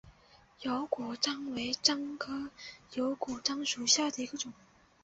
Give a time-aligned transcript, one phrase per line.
[0.61, 2.49] 油果樟为樟科
[2.93, 4.51] 油果樟属下的一个种。